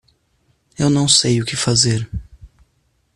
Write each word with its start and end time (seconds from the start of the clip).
Eu 0.79 0.89
não 0.89 1.07
sei 1.07 1.39
o 1.39 1.45
que 1.45 1.55
fazer. 1.55 2.09